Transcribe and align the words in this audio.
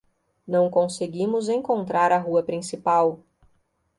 Não 0.47 0.67
conseguimos 0.67 1.47
encontrar 1.47 2.11
a 2.11 2.17
rua 2.17 2.41
principal. 2.41 3.19